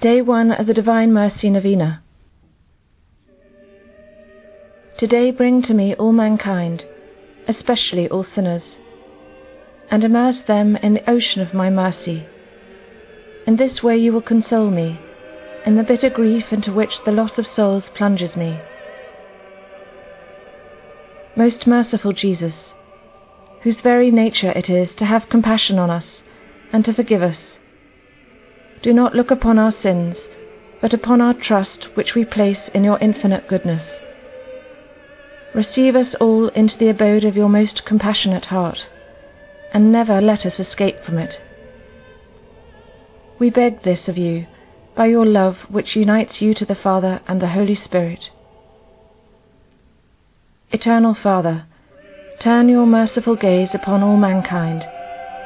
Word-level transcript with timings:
Day 0.00 0.22
1 0.22 0.52
of 0.52 0.68
the 0.68 0.74
Divine 0.74 1.12
Mercy 1.12 1.50
Novena. 1.50 2.04
Today 4.96 5.32
bring 5.32 5.60
to 5.62 5.74
me 5.74 5.92
all 5.96 6.12
mankind, 6.12 6.84
especially 7.48 8.08
all 8.08 8.24
sinners, 8.32 8.62
and 9.90 10.04
immerse 10.04 10.36
them 10.46 10.76
in 10.76 10.94
the 10.94 11.10
ocean 11.10 11.42
of 11.42 11.52
my 11.52 11.68
mercy. 11.68 12.28
In 13.44 13.56
this 13.56 13.82
way 13.82 13.96
you 13.96 14.12
will 14.12 14.22
console 14.22 14.70
me 14.70 15.00
in 15.66 15.76
the 15.76 15.82
bitter 15.82 16.10
grief 16.10 16.44
into 16.52 16.72
which 16.72 16.92
the 17.04 17.10
loss 17.10 17.32
of 17.36 17.46
souls 17.56 17.82
plunges 17.96 18.36
me. 18.36 18.60
Most 21.36 21.66
merciful 21.66 22.12
Jesus, 22.12 22.54
whose 23.64 23.80
very 23.82 24.12
nature 24.12 24.52
it 24.52 24.70
is 24.70 24.90
to 24.98 25.04
have 25.04 25.28
compassion 25.28 25.76
on 25.76 25.90
us 25.90 26.04
and 26.72 26.84
to 26.84 26.94
forgive 26.94 27.20
us, 27.20 27.47
do 28.88 28.94
not 28.94 29.14
look 29.14 29.30
upon 29.30 29.58
our 29.58 29.74
sins, 29.82 30.16
but 30.80 30.94
upon 30.94 31.20
our 31.20 31.34
trust 31.34 31.88
which 31.92 32.14
we 32.16 32.24
place 32.24 32.70
in 32.72 32.82
your 32.82 32.98
infinite 33.00 33.46
goodness. 33.46 33.82
Receive 35.54 35.94
us 35.94 36.14
all 36.18 36.48
into 36.56 36.74
the 36.78 36.88
abode 36.88 37.22
of 37.22 37.36
your 37.36 37.50
most 37.50 37.82
compassionate 37.86 38.46
heart, 38.46 38.78
and 39.74 39.92
never 39.92 40.22
let 40.22 40.46
us 40.46 40.58
escape 40.58 41.04
from 41.04 41.18
it. 41.18 41.34
We 43.38 43.50
beg 43.50 43.82
this 43.82 44.08
of 44.08 44.16
you 44.16 44.46
by 44.96 45.04
your 45.04 45.26
love 45.26 45.56
which 45.68 45.94
unites 45.94 46.40
you 46.40 46.54
to 46.54 46.64
the 46.64 46.74
Father 46.74 47.20
and 47.28 47.42
the 47.42 47.48
Holy 47.48 47.78
Spirit. 47.84 48.20
Eternal 50.70 51.14
Father, 51.22 51.66
turn 52.42 52.70
your 52.70 52.86
merciful 52.86 53.36
gaze 53.36 53.74
upon 53.74 54.02
all 54.02 54.16
mankind, 54.16 54.82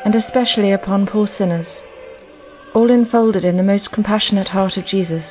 and 0.05 0.15
especially 0.15 0.71
upon 0.71 1.09
poor 1.09 1.29
sinners, 1.37 1.67
all 2.75 2.91
enfolded 2.91 3.45
in 3.45 3.57
the 3.57 3.63
most 3.63 3.91
compassionate 3.93 4.49
heart 4.49 4.77
of 4.77 4.87
Jesus. 4.87 5.25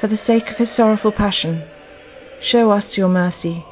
For 0.00 0.08
the 0.08 0.18
sake 0.26 0.48
of 0.50 0.56
his 0.56 0.68
sorrowful 0.76 1.12
passion, 1.12 1.66
show 2.42 2.70
us 2.70 2.84
your 2.96 3.08
mercy, 3.08 3.64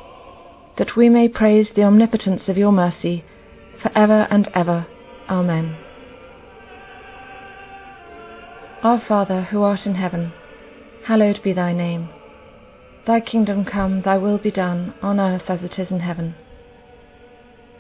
that 0.79 0.97
we 0.97 1.09
may 1.09 1.29
praise 1.29 1.69
the 1.75 1.83
omnipotence 1.83 2.43
of 2.49 2.57
your 2.57 2.73
mercy 2.73 3.25
for 3.83 3.97
ever 3.97 4.27
and 4.31 4.49
ever. 4.55 4.87
Amen. 5.29 5.77
Our 8.83 9.03
Father, 9.07 9.45
who 9.45 9.63
art 9.63 9.81
in 9.87 9.95
heaven, 9.95 10.33
hallowed 11.07 11.43
be 11.43 11.53
thy 11.53 11.73
name. 11.73 12.09
Thy 13.07 13.21
kingdom 13.21 13.65
come, 13.65 14.03
thy 14.03 14.17
will 14.17 14.39
be 14.39 14.51
done, 14.51 14.95
on 15.03 15.21
earth 15.21 15.49
as 15.49 15.63
it 15.63 15.79
is 15.79 15.91
in 15.91 16.01
heaven. 16.01 16.35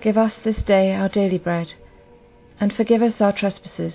Give 0.02 0.18
us 0.18 0.32
this 0.44 0.62
day 0.66 0.92
our 0.92 1.08
daily 1.08 1.38
bread, 1.38 1.68
and 2.60 2.72
forgive 2.74 3.02
us 3.02 3.14
our 3.20 3.32
trespasses, 3.32 3.94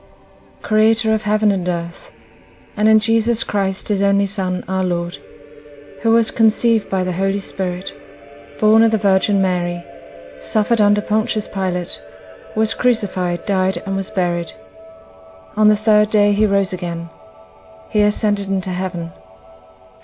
creator 0.61 1.13
of 1.13 1.21
heaven 1.21 1.51
and 1.51 1.67
earth, 1.67 2.09
and 2.77 2.87
in 2.87 2.99
Jesus 2.99 3.43
Christ, 3.43 3.87
his 3.87 4.01
only 4.01 4.27
Son, 4.27 4.63
our 4.67 4.83
Lord, 4.83 5.17
who 6.03 6.11
was 6.11 6.31
conceived 6.31 6.89
by 6.89 7.03
the 7.03 7.13
Holy 7.13 7.43
Spirit, 7.53 7.89
born 8.59 8.83
of 8.83 8.91
the 8.91 8.97
Virgin 8.97 9.41
Mary, 9.41 9.83
suffered 10.53 10.81
under 10.81 11.01
Pontius 11.01 11.45
Pilate, 11.53 11.91
was 12.55 12.73
crucified, 12.73 13.45
died, 13.45 13.81
and 13.85 13.95
was 13.95 14.09
buried 14.15 14.51
on 15.55 15.67
the 15.67 15.75
third 15.75 16.09
day 16.11 16.33
he 16.33 16.45
rose 16.45 16.71
again. 16.71 17.09
He 17.89 18.01
ascended 18.01 18.47
into 18.47 18.69
heaven. 18.69 19.11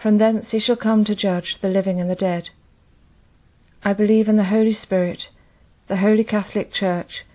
From 0.02 0.18
thence 0.18 0.48
he 0.52 0.60
shall 0.60 0.76
come 0.76 1.06
to 1.06 1.16
judge 1.16 1.58
the 1.62 1.70
living 1.70 2.02
and 2.02 2.10
the 2.10 2.16
dead. 2.16 2.50
I 3.84 3.94
believe 3.94 4.28
in 4.28 4.36
the 4.36 4.46
Holy 4.46 4.78
Spirit, 4.82 5.24
the 5.88 5.98
Holy 5.98 6.24
Catholic 6.24 6.74
Church, 6.74 7.26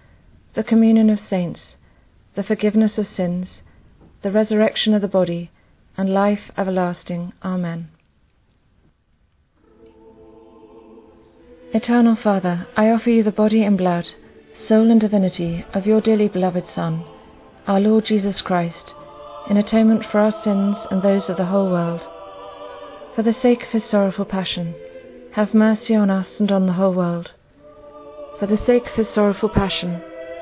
the 0.55 0.63
communion 0.63 1.09
of 1.09 1.21
saints, 1.31 1.61
the 2.35 2.43
forgiveness 2.43 2.99
of 2.99 3.07
sins, 3.17 3.49
the 4.23 4.33
resurrection 4.33 4.95
of 4.95 5.03
the 5.03 5.09
body, 5.09 5.51
and 5.97 6.09
life 6.09 6.51
everlasting. 6.57 7.33
Amen. 7.45 7.89
Eternal 11.75 12.17
Father, 12.23 12.67
I 12.77 12.91
offer 12.91 13.11
you 13.11 13.23
the 13.23 13.31
body 13.31 13.63
and 13.63 13.79
blood, 13.79 14.07
soul 14.69 14.91
and 14.91 15.01
divinity 15.01 15.65
of 15.73 15.87
your 15.87 16.01
dearly 16.01 16.29
beloved 16.29 16.65
Son 16.75 17.05
our 17.67 17.79
Lord 17.79 18.05
Jesus 18.07 18.41
Christ, 18.41 18.93
in 19.49 19.57
atonement 19.57 20.05
for 20.11 20.19
our 20.19 20.35
sins 20.43 20.77
and 20.91 21.01
those 21.01 21.23
of 21.29 21.37
the 21.37 21.47
whole 21.47 21.71
world. 21.71 22.01
For 23.15 23.23
the 23.23 23.37
sake 23.41 23.63
of 23.63 23.69
his 23.69 23.89
sorrowful 23.89 24.25
passion, 24.25 24.75
have 25.35 25.55
mercy 25.55 25.95
on 25.95 26.11
us 26.11 26.27
and 26.41 26.51
on 26.51 26.67
the 26.67 26.73
whole 26.73 26.93
world. 26.93 27.31
For 28.41 28.47
the 28.47 28.61
sake 28.67 28.87
of 28.87 28.95
his 28.95 29.07
sorrowful 29.15 29.49
passion, 29.49 30.03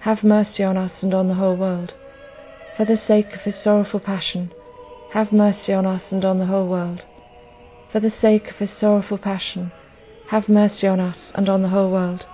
have 0.00 0.22
mercy 0.22 0.62
on 0.62 0.76
us 0.76 0.92
and 1.02 1.12
on 1.12 1.28
the 1.28 1.34
whole 1.34 1.56
world. 1.56 1.92
For 2.76 2.84
the 2.84 2.98
sake 3.08 3.32
of 3.34 3.40
his 3.40 3.54
sorrowful 3.62 4.00
passion, 4.00 4.52
have 5.12 5.32
mercy 5.32 5.72
on 5.72 5.86
us 5.86 6.02
and 6.10 6.24
on 6.24 6.38
the 6.38 6.46
whole 6.46 6.68
world. 6.68 7.02
For 7.90 8.00
the 8.00 8.12
sake 8.20 8.48
of 8.48 8.56
his 8.56 8.70
sorrowful 8.78 9.18
passion, 9.18 9.72
have 10.30 10.48
mercy 10.48 10.86
on 10.86 11.00
us 11.00 11.16
and 11.34 11.48
on 11.48 11.62
the 11.62 11.70
whole 11.70 11.90
world. 11.90 12.24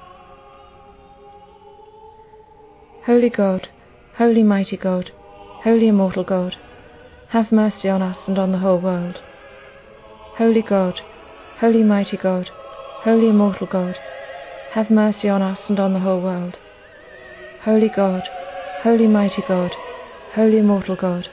Holy 3.06 3.31
God, 3.31 3.69
holy 4.16 4.43
mighty 4.43 4.76
God, 4.76 5.11
holy 5.62 5.88
immortal 5.88 6.25
God, 6.25 6.56
have 7.28 7.52
mercy 7.52 7.88
on 7.88 8.02
us 8.02 8.19
and 8.26 8.38
on 8.38 8.52
the 8.52 8.58
whole 8.58 8.81
world. 8.81 9.19
Holy 10.38 10.62
God, 10.62 11.00
holy 11.61 11.82
mighty 11.82 12.16
God, 12.16 12.50
holy 13.05 13.28
immortal 13.28 13.66
God, 13.66 13.96
have 14.72 14.90
mercy 14.90 15.28
on 15.28 15.43
us 15.43 15.58
and 15.69 15.78
on 15.78 15.93
the 15.93 16.00
whole 16.00 16.20
world. 16.20 16.56
Holy 17.64 17.88
God, 17.88 18.28
holy 18.82 19.06
mighty 19.06 19.40
God, 19.40 19.75
holy 20.34 20.58
immortal 20.58 20.96
God, 20.96 21.28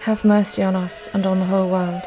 have 0.00 0.22
mercy 0.22 0.62
on 0.62 0.76
us 0.76 0.92
and 1.14 1.24
on 1.24 1.40
the 1.40 1.46
whole 1.46 1.70
world. 1.70 2.02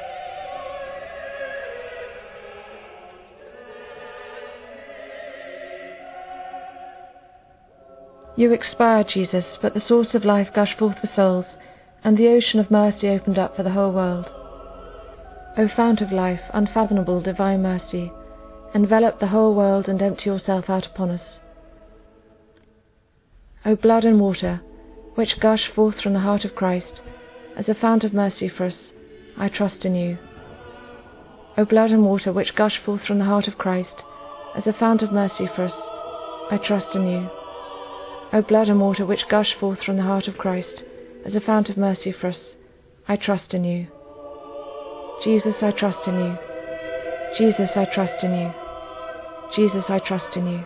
You 8.35 8.53
expired, 8.53 9.07
Jesus, 9.11 9.45
but 9.59 9.73
the 9.73 9.81
source 9.81 10.13
of 10.13 10.23
life 10.23 10.49
gushed 10.53 10.77
forth 10.77 10.99
for 10.99 11.09
souls, 11.15 11.45
and 12.03 12.15
the 12.15 12.27
ocean 12.27 12.59
of 12.59 12.69
mercy 12.69 13.09
opened 13.09 13.39
up 13.39 13.55
for 13.55 13.63
the 13.63 13.71
whole 13.71 13.91
world. 13.91 14.27
O 15.57 15.67
fount 15.67 16.01
of 16.01 16.11
life, 16.11 16.41
unfathomable 16.53 17.21
divine 17.21 17.63
mercy, 17.63 18.11
envelop 18.75 19.19
the 19.19 19.29
whole 19.29 19.55
world 19.55 19.87
and 19.87 19.99
empty 19.99 20.29
yourself 20.29 20.69
out 20.69 20.85
upon 20.85 21.09
us. 21.09 21.21
O 23.67 23.75
blood 23.75 24.05
and 24.05 24.21
water, 24.21 24.61
which 25.15 25.41
gush 25.41 25.69
forth 25.75 25.99
from 25.99 26.13
the 26.13 26.21
heart 26.21 26.45
of 26.45 26.55
Christ, 26.55 27.01
as 27.57 27.67
a 27.67 27.75
fount 27.75 28.05
of 28.05 28.13
mercy 28.13 28.47
for 28.47 28.63
us, 28.63 28.77
I 29.37 29.49
trust 29.49 29.83
in 29.83 29.93
you. 29.93 30.17
O 31.57 31.65
blood 31.65 31.91
and 31.91 32.05
water, 32.05 32.31
which 32.31 32.55
gush 32.55 32.79
forth 32.85 33.01
from 33.05 33.19
the 33.19 33.25
heart 33.25 33.45
of 33.45 33.57
Christ, 33.57 34.03
as 34.55 34.65
a 34.67 34.71
fount 34.71 35.01
of 35.01 35.11
mercy 35.11 35.49
for 35.53 35.65
us, 35.65 35.73
I 36.49 36.57
trust 36.65 36.95
in 36.95 37.07
you. 37.07 37.29
O 38.31 38.41
blood 38.41 38.69
and 38.69 38.79
water, 38.79 39.05
which 39.05 39.27
gush 39.29 39.53
forth 39.59 39.83
from 39.83 39.97
the 39.97 40.03
heart 40.03 40.29
of 40.29 40.37
Christ, 40.37 40.83
as 41.25 41.35
a 41.35 41.41
fount 41.41 41.67
of 41.67 41.75
mercy 41.75 42.13
for 42.13 42.27
us, 42.27 42.39
I 43.05 43.17
trust 43.17 43.53
in 43.53 43.65
you. 43.65 43.87
Jesus, 45.25 45.55
I 45.61 45.71
trust 45.71 46.07
in 46.07 46.15
you. 46.15 46.37
Jesus, 47.37 47.71
I 47.75 47.83
trust 47.83 48.23
in 48.23 48.33
you. 48.33 48.53
Jesus, 49.57 49.83
I 49.89 49.99
trust 49.99 50.37
in 50.37 50.47
you. 50.47 50.65